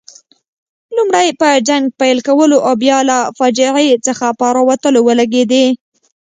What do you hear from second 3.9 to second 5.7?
څخه په راوتلو ولګېدې.